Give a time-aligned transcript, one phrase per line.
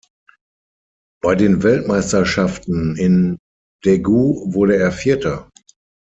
[1.21, 3.37] Bei den Weltmeisterschaften in
[3.83, 5.47] Daegu wurde er Vierter.